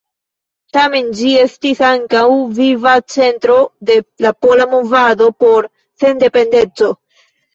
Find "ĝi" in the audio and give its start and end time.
1.19-1.33